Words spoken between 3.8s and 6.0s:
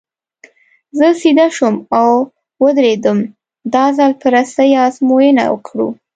ځل به رسۍ ازموینه کړو.